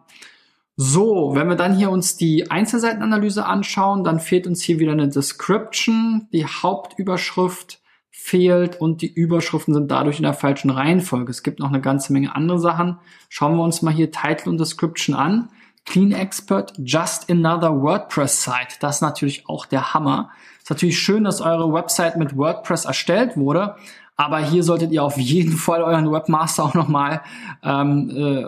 So, 0.75 1.33
wenn 1.35 1.49
wir 1.49 1.55
dann 1.55 1.75
hier 1.75 1.91
uns 1.91 2.17
die 2.17 2.49
Einzelseitenanalyse 2.49 3.45
anschauen, 3.45 4.03
dann 4.03 4.19
fehlt 4.19 4.47
uns 4.47 4.63
hier 4.63 4.79
wieder 4.79 4.93
eine 4.93 5.07
Description, 5.07 6.27
die 6.33 6.45
Hauptüberschrift 6.45 7.79
fehlt 8.09 8.79
und 8.79 9.01
die 9.01 9.13
Überschriften 9.13 9.73
sind 9.73 9.91
dadurch 9.91 10.17
in 10.17 10.23
der 10.23 10.33
falschen 10.33 10.71
Reihenfolge. 10.71 11.29
Es 11.29 11.43
gibt 11.43 11.59
noch 11.59 11.69
eine 11.69 11.81
ganze 11.81 12.13
Menge 12.13 12.35
andere 12.35 12.57
Sachen. 12.57 12.99
Schauen 13.29 13.55
wir 13.55 13.63
uns 13.63 13.81
mal 13.81 13.93
hier 13.93 14.11
Title 14.11 14.51
und 14.51 14.59
Description 14.59 15.15
an. 15.15 15.49
Clean 15.85 16.11
Expert, 16.13 16.73
just 16.77 17.29
another 17.29 17.81
WordPress 17.81 18.43
Site. 18.43 18.77
Das 18.79 18.95
ist 18.95 19.01
natürlich 19.01 19.49
auch 19.49 19.65
der 19.65 19.93
Hammer. 19.93 20.29
Ist 20.59 20.69
natürlich 20.69 20.97
schön, 20.97 21.25
dass 21.25 21.41
eure 21.41 21.73
Website 21.73 22.15
mit 22.15 22.37
WordPress 22.37 22.85
erstellt 22.85 23.35
wurde, 23.35 23.75
aber 24.15 24.39
hier 24.39 24.63
solltet 24.63 24.91
ihr 24.91 25.03
auf 25.03 25.17
jeden 25.17 25.53
Fall 25.53 25.81
euren 25.81 26.11
Webmaster 26.11 26.65
auch 26.65 26.73
nochmal 26.73 27.21
ähm, 27.63 28.09
äh, 28.09 28.45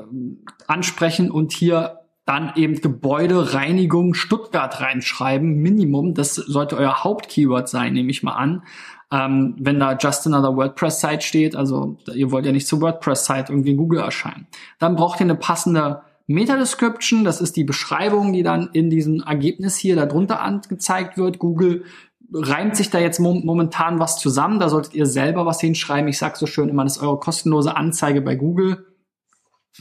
ansprechen 0.67 1.31
und 1.31 1.51
hier 1.51 1.99
dann 2.25 2.53
eben 2.55 2.81
Gebäudereinigung 2.81 4.15
Stuttgart 4.15 4.81
reinschreiben, 4.81 5.57
Minimum. 5.61 6.15
Das 6.15 6.33
sollte 6.33 6.75
euer 6.75 7.03
Hauptkeyword 7.03 7.69
sein, 7.69 7.93
nehme 7.93 8.09
ich 8.09 8.23
mal 8.23 8.33
an 8.33 8.63
ähm, 9.11 9.55
wenn 9.59 9.79
da 9.79 9.95
just 9.95 10.25
another 10.25 10.55
WordPress-Site 10.55 11.21
steht, 11.21 11.55
also 11.55 11.97
ihr 12.13 12.31
wollt 12.31 12.45
ja 12.45 12.51
nicht 12.51 12.67
zur 12.67 12.81
WordPress-Site 12.81 13.45
irgendwie 13.49 13.71
in 13.71 13.77
Google 13.77 13.99
erscheinen. 13.99 14.47
Dann 14.79 14.95
braucht 14.95 15.19
ihr 15.19 15.25
eine 15.25 15.35
passende 15.35 16.01
Meta-Description, 16.27 17.23
das 17.23 17.39
ist 17.39 17.55
die 17.55 17.63
Beschreibung, 17.63 18.33
die 18.33 18.43
dann 18.43 18.69
in 18.73 18.89
diesem 18.89 19.21
Ergebnis 19.21 19.77
hier 19.77 19.95
darunter 19.95 20.41
angezeigt 20.41 21.17
wird. 21.17 21.37
Google 21.37 21.85
reimt 22.33 22.75
sich 22.75 22.89
da 22.89 22.99
jetzt 22.99 23.19
momentan 23.19 23.99
was 23.99 24.19
zusammen, 24.19 24.59
da 24.59 24.69
solltet 24.69 24.93
ihr 24.93 25.05
selber 25.05 25.45
was 25.45 25.61
hinschreiben. 25.61 26.07
Ich 26.07 26.17
sage 26.17 26.37
so 26.37 26.45
schön 26.45 26.69
immer, 26.69 26.83
das 26.83 26.97
ist 26.97 27.03
eure 27.03 27.19
kostenlose 27.19 27.75
Anzeige 27.75 28.21
bei 28.21 28.35
Google. 28.35 28.85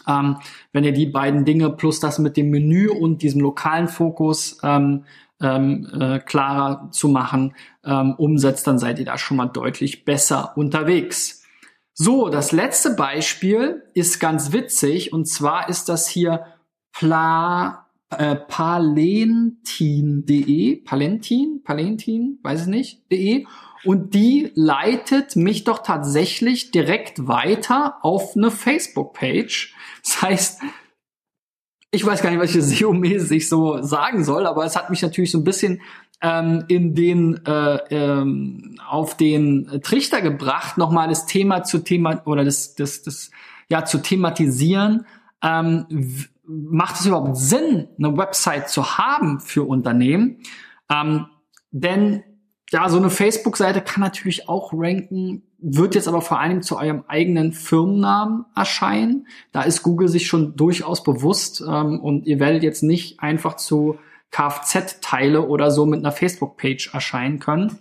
Ähm, 0.08 0.38
wenn 0.72 0.84
ihr 0.84 0.92
die 0.92 1.06
beiden 1.06 1.44
Dinge 1.44 1.70
plus 1.70 2.00
das 2.00 2.18
mit 2.18 2.36
dem 2.36 2.50
Menü 2.50 2.88
und 2.88 3.22
diesem 3.22 3.40
lokalen 3.40 3.88
Fokus 3.88 4.58
ähm, 4.62 5.04
ähm, 5.40 5.88
äh, 5.98 6.18
klarer 6.18 6.90
zu 6.90 7.08
machen, 7.08 7.54
ähm, 7.84 8.14
umsetzt, 8.16 8.66
dann 8.66 8.78
seid 8.78 8.98
ihr 8.98 9.04
da 9.04 9.18
schon 9.18 9.36
mal 9.36 9.46
deutlich 9.46 10.04
besser 10.04 10.56
unterwegs. 10.56 11.44
So, 11.92 12.28
das 12.28 12.50
letzte 12.50 12.90
Beispiel 12.90 13.84
ist 13.94 14.18
ganz 14.18 14.52
witzig 14.52 15.12
und 15.12 15.26
zwar 15.26 15.68
ist 15.68 15.88
das 15.88 16.08
hier 16.08 16.44
Pla, 16.92 17.83
äh, 18.18 18.36
palentin.de, 18.36 20.76
Palentin, 20.76 21.62
Palentin, 21.64 22.38
weiß 22.42 22.62
ich 22.62 22.68
nicht, 22.68 23.02
de 23.10 23.44
und 23.84 24.14
die 24.14 24.50
leitet 24.54 25.36
mich 25.36 25.64
doch 25.64 25.82
tatsächlich 25.82 26.70
direkt 26.70 27.28
weiter 27.28 27.98
auf 28.02 28.34
eine 28.34 28.50
Facebook-Page. 28.50 29.74
Das 30.02 30.22
heißt, 30.22 30.62
ich 31.90 32.04
weiß 32.04 32.22
gar 32.22 32.30
nicht, 32.30 32.40
was 32.40 32.54
ich 32.54 32.64
SEO-mäßig 32.64 33.48
so 33.48 33.82
sagen 33.82 34.24
soll, 34.24 34.46
aber 34.46 34.64
es 34.64 34.74
hat 34.74 34.90
mich 34.90 35.02
natürlich 35.02 35.30
so 35.30 35.38
ein 35.38 35.44
bisschen 35.44 35.82
ähm, 36.22 36.64
in 36.68 36.94
den 36.94 37.44
äh, 37.46 37.78
ähm, 37.90 38.78
auf 38.88 39.16
den 39.16 39.80
Trichter 39.82 40.22
gebracht, 40.22 40.78
nochmal 40.78 41.08
das 41.08 41.26
Thema 41.26 41.62
zu 41.62 41.78
Thema 41.78 42.22
oder 42.24 42.44
das, 42.44 42.74
das, 42.74 43.02
das 43.02 43.30
ja 43.68 43.84
zu 43.84 43.98
thematisieren. 43.98 45.06
Ähm, 45.42 45.86
macht 46.46 47.00
es 47.00 47.06
überhaupt 47.06 47.36
Sinn, 47.36 47.88
eine 47.98 48.16
Website 48.16 48.68
zu 48.68 48.98
haben 48.98 49.40
für 49.40 49.64
Unternehmen? 49.64 50.38
Ähm, 50.90 51.26
denn 51.70 52.22
ja, 52.70 52.88
so 52.88 52.96
eine 52.96 53.10
Facebook-Seite 53.10 53.82
kann 53.82 54.02
natürlich 54.02 54.48
auch 54.48 54.72
ranken, 54.72 55.42
wird 55.58 55.94
jetzt 55.94 56.08
aber 56.08 56.20
vor 56.20 56.40
allem 56.40 56.62
zu 56.62 56.78
eurem 56.78 57.04
eigenen 57.08 57.52
Firmennamen 57.52 58.46
erscheinen. 58.54 59.26
Da 59.52 59.62
ist 59.62 59.82
Google 59.82 60.08
sich 60.08 60.26
schon 60.26 60.56
durchaus 60.56 61.02
bewusst 61.02 61.62
ähm, 61.66 62.00
und 62.00 62.26
ihr 62.26 62.40
werdet 62.40 62.62
jetzt 62.62 62.82
nicht 62.82 63.20
einfach 63.20 63.56
zu 63.56 63.98
Kfz-Teile 64.30 65.46
oder 65.46 65.70
so 65.70 65.86
mit 65.86 66.00
einer 66.00 66.12
Facebook-Page 66.12 66.92
erscheinen 66.92 67.38
können. 67.38 67.78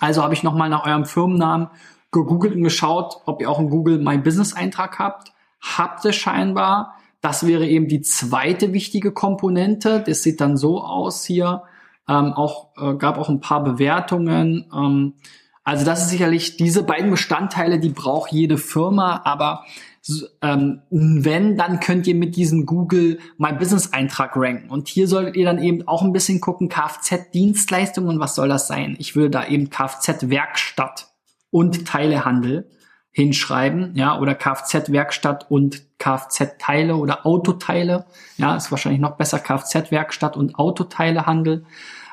Also 0.00 0.22
habe 0.22 0.34
ich 0.34 0.42
nochmal 0.42 0.68
nach 0.68 0.86
eurem 0.86 1.04
Firmennamen 1.04 1.68
gegoogelt 2.12 2.54
und 2.54 2.62
geschaut, 2.62 3.22
ob 3.26 3.40
ihr 3.40 3.50
auch 3.50 3.58
einen 3.58 3.70
Google 3.70 3.98
My 3.98 4.18
Business 4.18 4.54
Eintrag 4.54 4.98
habt. 4.98 5.32
Habt 5.60 6.04
ihr 6.04 6.12
scheinbar. 6.12 6.94
Das 7.20 7.46
wäre 7.46 7.66
eben 7.66 7.88
die 7.88 8.00
zweite 8.02 8.72
wichtige 8.72 9.12
Komponente. 9.12 10.02
Das 10.06 10.22
sieht 10.22 10.40
dann 10.40 10.56
so 10.56 10.82
aus 10.82 11.24
hier. 11.24 11.62
Ähm, 12.08 12.32
auch 12.32 12.70
äh, 12.76 12.94
gab 12.94 13.18
auch 13.18 13.28
ein 13.28 13.40
paar 13.40 13.62
Bewertungen. 13.62 14.66
Ähm, 14.72 15.14
also 15.64 15.84
das 15.84 16.04
ist 16.04 16.10
sicherlich 16.10 16.56
diese 16.56 16.82
beiden 16.82 17.10
Bestandteile, 17.10 17.78
die 17.78 17.90
braucht 17.90 18.32
jede 18.32 18.56
Firma, 18.56 19.20
aber 19.24 19.64
ähm, 20.40 20.80
wenn, 20.90 21.58
dann 21.58 21.80
könnt 21.80 22.06
ihr 22.06 22.14
mit 22.14 22.36
diesem 22.36 22.64
Google 22.64 23.18
My 23.36 23.52
Business 23.52 23.92
Eintrag 23.92 24.32
ranken. 24.36 24.70
Und 24.70 24.88
hier 24.88 25.06
solltet 25.06 25.36
ihr 25.36 25.44
dann 25.44 25.62
eben 25.62 25.86
auch 25.86 26.02
ein 26.02 26.14
bisschen 26.14 26.40
gucken, 26.40 26.70
Kfz-Dienstleistungen, 26.70 28.18
was 28.18 28.34
soll 28.34 28.48
das 28.48 28.66
sein? 28.66 28.96
Ich 28.98 29.14
würde 29.14 29.30
da 29.30 29.46
eben 29.46 29.68
Kfz-Werkstatt 29.68 31.12
und 31.50 31.86
Teilehandel 31.86 32.70
hinschreiben, 33.10 33.94
ja, 33.94 34.18
oder 34.18 34.34
Kfz-Werkstatt 34.34 35.50
und 35.50 35.82
Kfz-Teile 35.98 36.96
oder 36.96 37.26
Autoteile, 37.26 38.06
ja, 38.36 38.56
ist 38.56 38.70
wahrscheinlich 38.70 39.00
noch 39.00 39.16
besser 39.16 39.38
Kfz-Werkstatt 39.38 40.36
und 40.36 40.56
Autoteilehandel, 40.56 41.64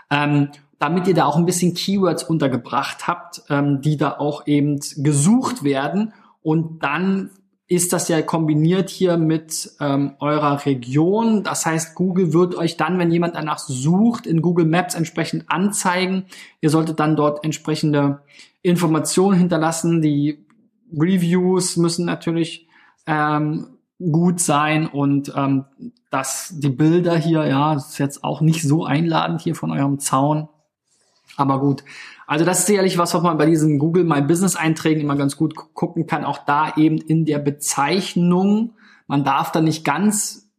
ähm, 0.09 0.49
damit 0.79 1.07
ihr 1.07 1.13
da 1.13 1.25
auch 1.25 1.37
ein 1.37 1.45
bisschen 1.45 1.73
Keywords 1.73 2.23
untergebracht 2.23 3.07
habt, 3.07 3.43
ähm, 3.49 3.81
die 3.81 3.97
da 3.97 4.17
auch 4.17 4.47
eben 4.47 4.79
gesucht 4.97 5.63
werden 5.63 6.13
und 6.41 6.83
dann 6.83 7.31
ist 7.67 7.93
das 7.93 8.07
ja 8.09 8.21
kombiniert 8.21 8.89
hier 8.89 9.17
mit 9.17 9.71
ähm, 9.79 10.13
eurer 10.19 10.63
Region. 10.65 11.41
Das 11.43 11.65
heißt, 11.65 11.95
Google 11.95 12.31
wird 12.31 12.55
euch 12.55 12.77
dann, 12.77 12.99
wenn 12.99 13.11
jemand 13.11 13.35
danach 13.35 13.57
sucht, 13.57 14.27
in 14.27 14.43
Google 14.43 14.67
Maps 14.67 14.93
entsprechend 14.93 15.45
anzeigen. 15.47 16.25
Ihr 16.61 16.69
solltet 16.69 16.99
dann 16.99 17.15
dort 17.15 17.43
entsprechende 17.43 18.21
Informationen 18.61 19.37
hinterlassen, 19.37 20.01
die 20.01 20.45
Reviews 20.93 21.77
müssen 21.77 22.05
natürlich 22.05 22.67
ähm, 23.07 23.74
gut 23.99 24.39
sein 24.39 24.87
und 24.87 25.33
ähm, 25.35 25.65
dass 26.09 26.53
die 26.55 26.69
Bilder 26.69 27.17
hier, 27.17 27.45
ja, 27.45 27.73
ist 27.73 27.97
jetzt 27.97 28.23
auch 28.23 28.41
nicht 28.41 28.61
so 28.61 28.85
einladend 28.85 29.41
hier 29.41 29.55
von 29.55 29.71
eurem 29.71 29.99
Zaun. 29.99 30.49
Aber 31.37 31.59
gut. 31.59 31.83
Also 32.27 32.45
das 32.45 32.59
ist 32.59 32.67
sicherlich 32.67 32.97
was, 32.97 33.13
was 33.13 33.21
man 33.21 33.37
bei 33.37 33.45
diesen 33.45 33.77
Google 33.77 34.03
My 34.03 34.21
Business 34.21 34.55
Einträgen 34.55 35.01
immer 35.01 35.15
ganz 35.15 35.37
gut 35.37 35.55
gucken 35.55 36.07
kann. 36.07 36.25
Auch 36.25 36.39
da 36.39 36.73
eben 36.75 36.97
in 36.97 37.25
der 37.25 37.39
Bezeichnung. 37.39 38.73
Man 39.07 39.23
darf 39.23 39.51
da 39.51 39.61
nicht 39.61 39.83
ganz 39.83 40.49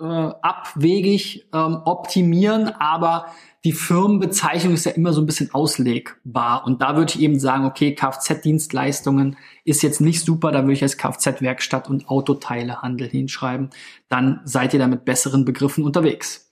äh, 0.00 0.04
abwegig 0.04 1.46
ähm, 1.52 1.78
optimieren, 1.84 2.68
aber 2.68 3.26
die 3.64 3.72
Firmenbezeichnung 3.72 4.74
ist 4.74 4.86
ja 4.86 4.92
immer 4.92 5.12
so 5.12 5.20
ein 5.20 5.26
bisschen 5.26 5.54
auslegbar. 5.54 6.66
Und 6.66 6.82
da 6.82 6.96
würde 6.96 7.12
ich 7.14 7.20
eben 7.20 7.38
sagen, 7.38 7.64
okay, 7.64 7.94
Kfz-Dienstleistungen 7.94 9.36
ist 9.64 9.82
jetzt 9.82 10.00
nicht 10.00 10.24
super, 10.24 10.50
da 10.50 10.62
würde 10.62 10.72
ich 10.72 10.82
als 10.82 10.98
Kfz-Werkstatt 10.98 11.88
und 11.88 12.08
Autoteilehandel 12.08 13.08
hinschreiben. 13.08 13.70
Dann 14.08 14.40
seid 14.44 14.74
ihr 14.74 14.80
da 14.80 14.88
mit 14.88 15.04
besseren 15.04 15.44
Begriffen 15.44 15.84
unterwegs. 15.84 16.50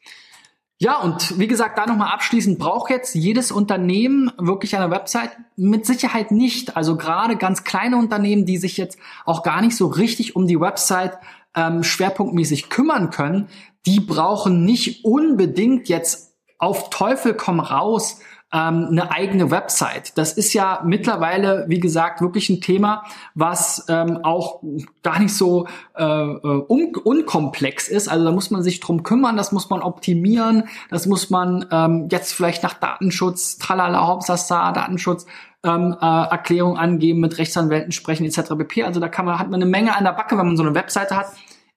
Ja, 0.78 0.98
und 1.00 1.38
wie 1.38 1.48
gesagt, 1.48 1.76
da 1.76 1.84
nochmal 1.84 2.14
abschließend, 2.14 2.58
braucht 2.58 2.90
jetzt 2.90 3.14
jedes 3.14 3.52
Unternehmen 3.52 4.32
wirklich 4.38 4.76
eine 4.76 4.90
Website? 4.90 5.30
Mit 5.56 5.84
Sicherheit 5.84 6.30
nicht. 6.30 6.76
Also 6.76 6.96
gerade 6.96 7.36
ganz 7.36 7.64
kleine 7.64 7.96
Unternehmen, 7.96 8.46
die 8.46 8.56
sich 8.56 8.76
jetzt 8.78 8.98
auch 9.26 9.42
gar 9.42 9.60
nicht 9.60 9.76
so 9.76 9.88
richtig 9.88 10.36
um 10.36 10.46
die 10.46 10.58
Website 10.58 11.18
ähm, 11.54 11.82
schwerpunktmäßig 11.82 12.70
kümmern 12.70 13.10
können, 13.10 13.48
die 13.84 14.00
brauchen 14.00 14.64
nicht 14.64 15.04
unbedingt 15.04 15.88
jetzt 15.88 16.29
auf 16.60 16.90
Teufel 16.90 17.34
komm 17.34 17.60
raus 17.60 18.20
ähm, 18.52 18.88
eine 18.90 19.10
eigene 19.12 19.50
Website. 19.50 20.16
Das 20.18 20.32
ist 20.32 20.52
ja 20.52 20.82
mittlerweile, 20.84 21.66
wie 21.68 21.78
gesagt, 21.78 22.20
wirklich 22.20 22.50
ein 22.50 22.60
Thema, 22.60 23.04
was 23.34 23.84
ähm, 23.88 24.18
auch 24.24 24.60
gar 25.02 25.20
nicht 25.20 25.34
so 25.34 25.68
äh, 25.96 26.04
äh, 26.04 26.64
un 26.68 26.94
unkomplex 26.96 27.88
ist. 27.88 28.08
Also 28.08 28.24
da 28.24 28.32
muss 28.32 28.50
man 28.50 28.62
sich 28.62 28.80
drum 28.80 29.02
kümmern, 29.02 29.36
das 29.36 29.52
muss 29.52 29.70
man 29.70 29.82
optimieren, 29.82 30.64
das 30.90 31.06
muss 31.06 31.30
man 31.30 31.66
ähm, 31.70 32.08
jetzt 32.10 32.32
vielleicht 32.32 32.62
nach 32.62 32.74
Datenschutz, 32.74 33.58
tralala, 33.58 34.06
Hauptsassar, 34.06 34.72
Datenschutz, 34.72 35.26
ähm, 35.62 35.96
äh, 36.00 36.04
Erklärung 36.04 36.76
angeben, 36.76 37.20
mit 37.20 37.38
Rechtsanwälten 37.38 37.92
sprechen 37.92 38.24
etc. 38.24 38.54
pp. 38.58 38.82
Also 38.82 38.98
da 38.98 39.08
kann 39.08 39.26
man, 39.26 39.38
hat 39.38 39.50
man 39.50 39.62
eine 39.62 39.70
Menge 39.70 39.96
an 39.96 40.04
der 40.04 40.12
Backe, 40.12 40.36
wenn 40.36 40.46
man 40.46 40.56
so 40.56 40.64
eine 40.64 40.74
Webseite 40.74 41.16
hat. 41.16 41.26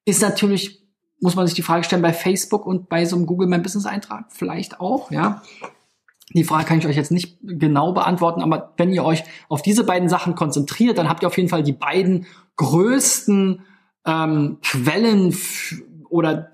Ist 0.05 0.21
natürlich, 0.21 0.82
muss 1.23 1.35
man 1.35 1.47
sich 1.47 1.55
die 1.55 1.61
Frage 1.61 1.83
stellen, 1.85 2.01
bei 2.01 2.13
Facebook 2.13 2.65
und 2.65 2.89
bei 2.89 3.05
so 3.05 3.15
einem 3.15 3.25
Google 3.25 3.47
My 3.47 3.57
Business 3.57 3.85
Eintrag 3.85 4.25
vielleicht 4.29 4.79
auch, 4.79 5.09
ja. 5.09 5.41
Die 6.33 6.43
Frage 6.43 6.65
kann 6.65 6.79
ich 6.79 6.87
euch 6.87 6.95
jetzt 6.95 7.11
nicht 7.11 7.37
genau 7.41 7.91
beantworten, 7.93 8.41
aber 8.41 8.73
wenn 8.77 8.91
ihr 8.91 9.03
euch 9.03 9.23
auf 9.49 9.61
diese 9.61 9.83
beiden 9.83 10.09
Sachen 10.09 10.35
konzentriert, 10.35 10.97
dann 10.97 11.09
habt 11.09 11.23
ihr 11.23 11.27
auf 11.27 11.37
jeden 11.37 11.49
Fall 11.49 11.63
die 11.63 11.73
beiden 11.73 12.25
größten 12.55 13.61
ähm, 14.05 14.57
Quellen 14.61 15.35
oder 16.09 16.51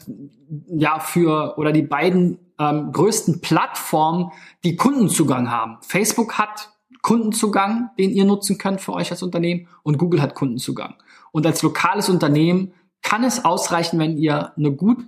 ja 0.67 0.99
für 0.99 1.57
oder 1.57 1.71
die 1.71 1.83
beiden 1.83 2.39
ähm, 2.59 2.91
größten 2.91 3.41
Plattformen, 3.41 4.31
die 4.63 4.75
Kundenzugang 4.75 5.49
haben. 5.49 5.77
Facebook 5.81 6.37
hat 6.37 6.69
Kundenzugang, 7.01 7.91
den 7.97 8.11
ihr 8.11 8.25
nutzen 8.25 8.57
könnt 8.57 8.81
für 8.81 8.93
euch 8.93 9.11
als 9.11 9.23
Unternehmen 9.23 9.67
und 9.83 9.97
Google 9.97 10.21
hat 10.21 10.35
Kundenzugang. 10.35 10.95
Und 11.31 11.45
als 11.45 11.61
lokales 11.61 12.09
Unternehmen 12.09 12.73
kann 13.01 13.23
es 13.23 13.45
ausreichen, 13.45 13.99
wenn 13.99 14.17
ihr 14.17 14.53
eine 14.57 14.71
gut 14.71 14.99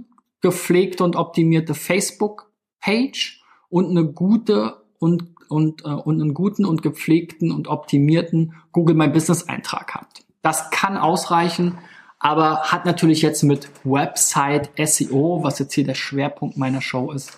gepflegte 0.42 1.04
und 1.04 1.16
optimierte 1.16 1.74
Facebook-Page 1.74 3.42
und 3.70 3.90
eine 3.90 4.06
gute 4.06 4.82
und 5.00 5.32
und, 5.52 5.84
äh, 5.84 5.90
und 5.90 6.22
einen 6.22 6.34
guten 6.34 6.66
und 6.66 6.82
gepflegten 6.82 7.52
und 7.52 7.68
optimierten 7.68 8.56
Google 8.72 8.96
My 8.96 9.10
Business 9.10 9.50
Eintrag 9.50 9.94
habt. 9.94 10.24
Das 10.42 10.72
kann 10.72 10.98
ausreichen, 10.98 11.78
aber 12.20 12.72
hat 12.72 12.86
natürlich 12.86 13.22
jetzt 13.22 13.44
mit 13.44 13.70
Website 13.84 14.72
SEO, 14.78 15.44
was 15.44 15.60
jetzt 15.60 15.74
hier 15.74 15.84
der 15.84 15.96
Schwerpunkt 15.96 16.56
meiner 16.58 16.82
Show 16.82 17.12
ist, 17.12 17.38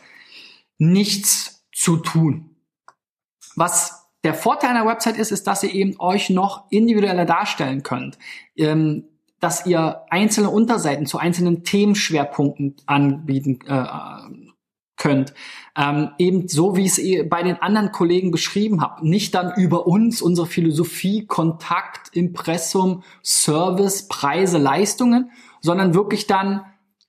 nichts 0.77 1.65
zu 1.73 1.97
tun. 1.97 2.55
Was 3.55 4.05
der 4.23 4.33
Vorteil 4.33 4.69
einer 4.69 4.85
Website 4.85 5.17
ist, 5.17 5.31
ist, 5.31 5.47
dass 5.47 5.63
ihr 5.63 5.73
eben 5.73 5.99
euch 5.99 6.29
noch 6.29 6.65
individueller 6.69 7.25
darstellen 7.25 7.83
könnt. 7.83 8.17
Ähm, 8.55 9.05
dass 9.43 9.65
ihr 9.65 10.03
einzelne 10.09 10.49
Unterseiten 10.49 11.05
zu 11.05 11.17
einzelnen 11.17 11.63
Themenschwerpunkten 11.63 12.77
anbieten 12.85 13.59
äh, 13.67 13.85
könnt. 14.95 15.33
Ähm, 15.75 16.11
eben 16.17 16.47
so, 16.47 16.77
wie 16.77 16.85
ich 16.85 16.97
es 16.97 17.29
bei 17.29 17.43
den 17.43 17.61
anderen 17.61 17.91
Kollegen 17.91 18.31
beschrieben 18.31 18.81
habe. 18.81 19.05
Nicht 19.05 19.35
dann 19.35 19.53
über 19.57 19.85
uns, 19.85 20.21
unsere 20.21 20.47
Philosophie, 20.47 21.25
Kontakt, 21.25 22.15
Impressum, 22.15 23.03
Service, 23.21 24.07
Preise, 24.07 24.59
Leistungen, 24.59 25.31
sondern 25.59 25.93
wirklich 25.93 26.25
dann 26.25 26.63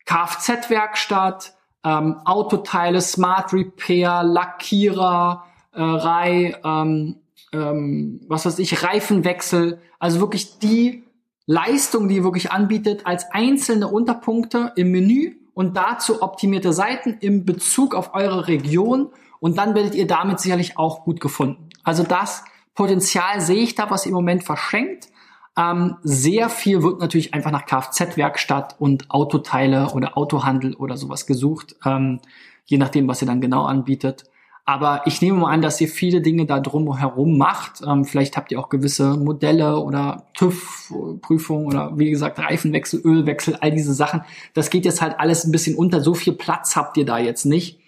Kfz-Werkstatt, 0.06 1.54
ähm, 1.84 2.16
Autoteile, 2.24 3.00
Smart 3.00 3.52
Repair, 3.52 4.24
Lackierer, 4.24 5.44
äh, 5.72 6.52
ähm, 6.64 7.16
ähm, 7.52 8.20
was 8.26 8.44
weiß 8.44 8.58
ich, 8.58 8.82
Reifenwechsel. 8.82 9.80
Also 10.00 10.18
wirklich 10.18 10.58
die 10.58 11.03
Leistung, 11.46 12.08
die 12.08 12.16
ihr 12.16 12.24
wirklich 12.24 12.52
anbietet, 12.52 13.06
als 13.06 13.30
einzelne 13.30 13.88
Unterpunkte 13.88 14.72
im 14.76 14.90
Menü 14.90 15.36
und 15.52 15.76
dazu 15.76 16.22
optimierte 16.22 16.72
Seiten 16.72 17.16
im 17.20 17.44
Bezug 17.44 17.94
auf 17.94 18.14
eure 18.14 18.48
Region 18.48 19.10
und 19.40 19.58
dann 19.58 19.74
werdet 19.74 19.94
ihr 19.94 20.06
damit 20.06 20.40
sicherlich 20.40 20.78
auch 20.78 21.04
gut 21.04 21.20
gefunden. 21.20 21.68
Also 21.82 22.02
das 22.02 22.44
Potenzial 22.74 23.40
sehe 23.40 23.62
ich 23.62 23.74
da, 23.74 23.90
was 23.90 24.06
ihr 24.06 24.10
im 24.10 24.14
Moment 24.14 24.42
verschenkt. 24.42 25.08
Ähm, 25.56 25.96
sehr 26.02 26.48
viel 26.48 26.82
wird 26.82 27.00
natürlich 27.00 27.34
einfach 27.34 27.52
nach 27.52 27.66
Kfz-Werkstatt 27.66 28.76
und 28.80 29.10
Autoteile 29.10 29.92
oder 29.92 30.18
Autohandel 30.18 30.74
oder 30.74 30.96
sowas 30.96 31.26
gesucht, 31.26 31.76
ähm, 31.84 32.20
je 32.64 32.78
nachdem, 32.78 33.06
was 33.06 33.22
ihr 33.22 33.28
dann 33.28 33.40
genau 33.40 33.64
anbietet. 33.64 34.24
Aber 34.66 35.02
ich 35.04 35.20
nehme 35.20 35.40
mal 35.40 35.52
an, 35.52 35.60
dass 35.60 35.78
ihr 35.80 35.88
viele 35.88 36.22
Dinge 36.22 36.46
da 36.46 36.58
drumherum 36.58 37.36
macht. 37.36 37.82
Ähm, 37.86 38.04
vielleicht 38.06 38.36
habt 38.36 38.50
ihr 38.50 38.58
auch 38.58 38.70
gewisse 38.70 39.16
Modelle 39.18 39.78
oder 39.78 40.24
TÜV-Prüfungen 40.34 41.66
oder 41.66 41.92
wie 41.98 42.10
gesagt 42.10 42.38
Reifenwechsel, 42.38 43.00
Ölwechsel, 43.04 43.56
all 43.60 43.72
diese 43.72 43.92
Sachen. 43.92 44.22
Das 44.54 44.70
geht 44.70 44.86
jetzt 44.86 45.02
halt 45.02 45.20
alles 45.20 45.44
ein 45.44 45.52
bisschen 45.52 45.76
unter. 45.76 46.00
So 46.00 46.14
viel 46.14 46.32
Platz 46.32 46.76
habt 46.76 46.96
ihr 46.96 47.04
da 47.04 47.18
jetzt 47.18 47.44
nicht 47.44 47.78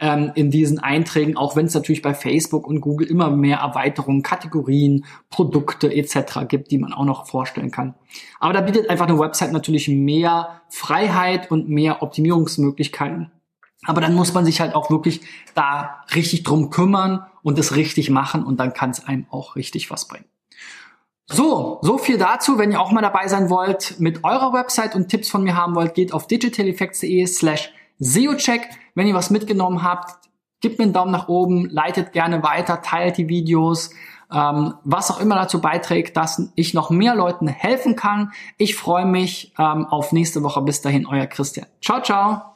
ähm, 0.00 0.32
in 0.34 0.50
diesen 0.50 0.78
Einträgen, 0.78 1.36
auch 1.36 1.54
wenn 1.54 1.66
es 1.66 1.74
natürlich 1.74 2.00
bei 2.00 2.14
Facebook 2.14 2.66
und 2.66 2.80
Google 2.80 3.08
immer 3.08 3.30
mehr 3.30 3.58
Erweiterungen, 3.58 4.22
Kategorien, 4.22 5.04
Produkte 5.28 5.94
etc. 5.94 6.48
gibt, 6.48 6.70
die 6.70 6.78
man 6.78 6.94
auch 6.94 7.04
noch 7.04 7.26
vorstellen 7.26 7.70
kann. 7.70 7.94
Aber 8.40 8.54
da 8.54 8.62
bietet 8.62 8.88
einfach 8.88 9.06
eine 9.06 9.18
Website 9.18 9.52
natürlich 9.52 9.86
mehr 9.88 10.62
Freiheit 10.70 11.50
und 11.50 11.68
mehr 11.68 12.02
Optimierungsmöglichkeiten 12.02 13.30
aber 13.86 14.00
dann 14.00 14.14
muss 14.14 14.32
man 14.34 14.44
sich 14.44 14.60
halt 14.60 14.74
auch 14.74 14.90
wirklich 14.90 15.20
da 15.54 16.04
richtig 16.14 16.44
drum 16.44 16.70
kümmern 16.70 17.26
und 17.42 17.58
es 17.58 17.74
richtig 17.74 18.10
machen 18.10 18.44
und 18.44 18.58
dann 18.58 18.72
kann 18.72 18.90
es 18.90 19.04
einem 19.04 19.26
auch 19.30 19.56
richtig 19.56 19.90
was 19.90 20.06
bringen. 20.06 20.26
So, 21.26 21.78
so 21.82 21.98
viel 21.98 22.18
dazu. 22.18 22.58
Wenn 22.58 22.72
ihr 22.72 22.80
auch 22.80 22.92
mal 22.92 23.00
dabei 23.00 23.26
sein 23.28 23.48
wollt, 23.48 23.98
mit 23.98 24.24
eurer 24.24 24.52
Website 24.52 24.94
und 24.94 25.08
Tipps 25.08 25.30
von 25.30 25.42
mir 25.42 25.56
haben 25.56 25.74
wollt, 25.74 25.94
geht 25.94 26.12
auf 26.12 26.26
digitaleffects.de 26.26 27.26
slash 27.26 27.72
SEOcheck. 27.98 28.68
Wenn 28.94 29.06
ihr 29.06 29.14
was 29.14 29.30
mitgenommen 29.30 29.82
habt, 29.82 30.28
gebt 30.60 30.78
mir 30.78 30.84
einen 30.84 30.92
Daumen 30.92 31.12
nach 31.12 31.28
oben, 31.28 31.68
leitet 31.70 32.12
gerne 32.12 32.42
weiter, 32.42 32.82
teilt 32.82 33.16
die 33.16 33.28
Videos, 33.28 33.90
ähm, 34.32 34.74
was 34.84 35.10
auch 35.10 35.20
immer 35.20 35.34
dazu 35.34 35.60
beiträgt, 35.60 36.16
dass 36.16 36.52
ich 36.54 36.74
noch 36.74 36.90
mehr 36.90 37.14
Leuten 37.14 37.48
helfen 37.48 37.96
kann. 37.96 38.32
Ich 38.58 38.76
freue 38.76 39.06
mich 39.06 39.54
ähm, 39.58 39.86
auf 39.86 40.12
nächste 40.12 40.42
Woche. 40.42 40.62
Bis 40.62 40.80
dahin, 40.80 41.06
euer 41.06 41.26
Christian. 41.26 41.66
Ciao, 41.80 42.02
ciao. 42.02 42.51